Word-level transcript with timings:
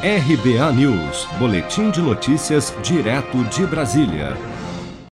RBA 0.00 0.72
News, 0.74 1.26
Boletim 1.40 1.90
de 1.90 2.00
Notícias, 2.00 2.72
direto 2.84 3.42
de 3.46 3.66
Brasília. 3.66 4.36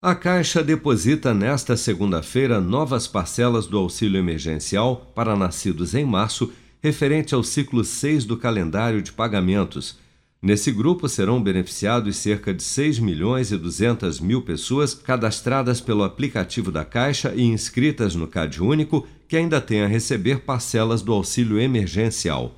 A 0.01 0.15
Caixa 0.15 0.63
deposita 0.63 1.33
nesta 1.33 1.75
segunda-feira 1.75 2.61
novas 2.61 3.05
parcelas 3.05 3.67
do 3.67 3.77
auxílio 3.77 4.17
emergencial 4.17 5.11
para 5.13 5.35
nascidos 5.35 5.93
em 5.93 6.05
março, 6.05 6.53
referente 6.81 7.35
ao 7.35 7.43
ciclo 7.43 7.83
6 7.83 8.23
do 8.23 8.37
calendário 8.37 9.01
de 9.01 9.11
pagamentos. 9.11 9.97
Nesse 10.41 10.71
grupo 10.71 11.09
serão 11.09 11.43
beneficiados 11.43 12.15
cerca 12.15 12.53
de 12.53 12.63
6 12.63 12.99
milhões 12.99 13.51
e 13.51 13.57
200 13.57 14.21
mil 14.21 14.41
pessoas 14.41 14.93
cadastradas 14.93 15.81
pelo 15.81 16.05
aplicativo 16.05 16.71
da 16.71 16.85
Caixa 16.85 17.33
e 17.35 17.43
inscritas 17.43 18.15
no 18.15 18.25
CAD 18.25 18.63
Único, 18.63 19.05
que 19.27 19.35
ainda 19.35 19.59
têm 19.59 19.81
a 19.81 19.87
receber 19.87 20.45
parcelas 20.45 21.01
do 21.01 21.11
auxílio 21.11 21.59
emergencial. 21.59 22.55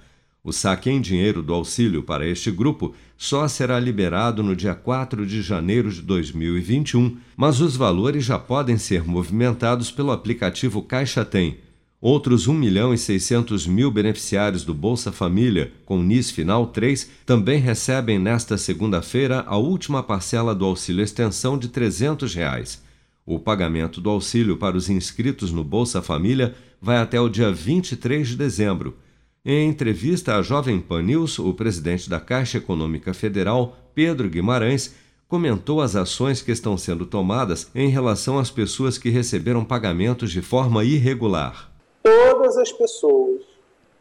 O 0.50 0.52
saque 0.52 0.90
em 0.90 1.00
dinheiro 1.00 1.44
do 1.44 1.54
auxílio 1.54 2.02
para 2.02 2.28
este 2.28 2.50
grupo 2.50 2.96
só 3.16 3.48
será 3.48 3.80
liberado 3.80 4.42
no 4.42 4.56
dia 4.56 4.74
4 4.74 5.24
de 5.24 5.44
janeiro 5.44 5.92
de 5.92 6.02
2021, 6.02 7.18
mas 7.38 7.62
os 7.62 7.76
valores 7.76 8.26
já 8.26 8.40
podem 8.40 8.76
ser 8.76 9.04
movimentados 9.04 9.92
pelo 9.92 10.12
aplicativo 10.12 10.82
Caixa 10.82 11.24
Tem. 11.24 11.60
Outros 12.02 12.48
1 12.48 12.54
milhão 12.56 12.92
e 12.92 12.98
600 12.98 13.68
mil 13.68 13.92
beneficiários 13.92 14.64
do 14.64 14.74
Bolsa 14.74 15.12
Família, 15.12 15.72
com 15.86 16.02
NIS 16.02 16.32
Final 16.32 16.66
3, 16.66 17.08
também 17.28 17.60
recebem 17.60 18.18
nesta 18.18 18.58
segunda-feira 18.58 19.44
a 19.46 19.56
última 19.56 20.02
parcela 20.02 20.56
do 20.56 20.66
auxílio 20.66 21.04
extensão 21.04 21.60
de 21.60 21.68
300 21.68 22.34
reais. 22.34 22.82
O 23.24 23.38
pagamento 23.38 24.02
do 24.02 24.10
auxílio 24.10 24.58
para 24.58 24.76
os 24.76 24.90
inscritos 24.90 25.52
no 25.52 25.64
Bolsa 25.64 26.02
Família 26.02 26.56
vai 26.82 26.98
até 26.98 27.22
o 27.22 27.30
dia 27.30 27.52
23 27.52 28.30
de 28.30 28.36
dezembro. 28.36 28.98
Em 29.46 29.70
entrevista 29.70 30.36
à 30.36 30.42
Jovem 30.42 30.82
Pan 30.82 31.02
News, 31.02 31.40
o 31.40 31.54
presidente 31.54 32.10
da 32.10 32.20
Caixa 32.20 32.58
Econômica 32.58 33.14
Federal, 33.14 33.78
Pedro 33.96 34.30
Guimarães, 34.30 34.94
comentou 35.30 35.80
as 35.80 35.96
ações 35.96 36.42
que 36.42 36.52
estão 36.52 36.78
sendo 36.78 37.06
tomadas 37.06 37.72
em 37.74 37.88
relação 37.88 38.38
às 38.38 38.52
pessoas 38.52 38.98
que 38.98 39.10
receberam 39.10 39.64
pagamentos 39.64 40.30
de 40.30 40.42
forma 40.42 40.84
irregular. 40.84 41.72
Todas 42.04 42.58
as 42.58 42.74
pessoas 42.74 43.42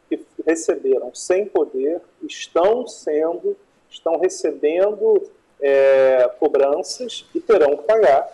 que 0.09 0.21
receberam 0.45 1.15
sem 1.15 1.47
poder 1.47 2.01
estão 2.29 2.85
sendo, 2.89 3.57
estão 3.89 4.19
recebendo 4.19 5.23
é, 5.61 6.29
cobranças 6.41 7.25
e 7.33 7.39
terão 7.39 7.77
que 7.77 7.85
pagar, 7.85 8.27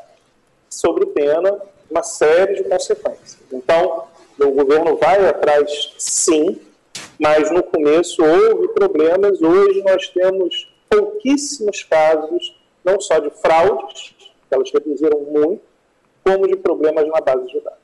sobre 0.70 1.04
pena 1.04 1.54
uma 1.90 2.02
série 2.02 2.54
de 2.54 2.64
consequências. 2.64 3.36
Então, 3.52 4.04
o 4.40 4.50
governo 4.52 4.96
vai 4.96 5.28
atrás, 5.28 5.94
sim, 5.98 6.58
mas 7.18 7.50
no 7.50 7.62
começo 7.62 8.22
houve 8.22 8.68
problemas. 8.68 9.40
Hoje 9.40 9.82
nós 9.82 10.08
temos 10.08 10.68
pouquíssimos 10.88 11.82
casos, 11.84 12.56
não 12.84 13.00
só 13.00 13.18
de 13.18 13.30
fraudes, 13.30 14.14
que 14.48 14.54
elas 14.54 14.70
reduziram 14.72 15.20
muito, 15.20 15.62
como 16.22 16.46
de 16.46 16.56
problemas 16.56 17.06
na 17.08 17.20
base 17.20 17.46
de 17.46 17.60
dados. 17.60 17.78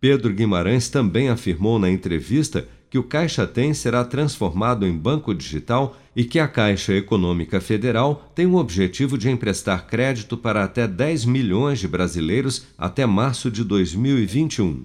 Pedro 0.00 0.32
Guimarães 0.32 0.88
também 0.88 1.28
afirmou 1.28 1.78
na 1.78 1.90
entrevista 1.90 2.66
que 2.94 2.98
o 2.98 3.02
Caixa 3.02 3.44
Tem 3.44 3.74
será 3.74 4.04
transformado 4.04 4.86
em 4.86 4.96
banco 4.96 5.34
digital 5.34 5.96
e 6.14 6.24
que 6.24 6.38
a 6.38 6.46
Caixa 6.46 6.92
Econômica 6.92 7.60
Federal 7.60 8.30
tem 8.34 8.46
o 8.46 8.54
objetivo 8.54 9.18
de 9.18 9.28
emprestar 9.28 9.86
crédito 9.88 10.36
para 10.36 10.62
até 10.62 10.86
10 10.86 11.24
milhões 11.24 11.80
de 11.80 11.88
brasileiros 11.88 12.66
até 12.78 13.04
março 13.04 13.50
de 13.50 13.64
2021. 13.64 14.84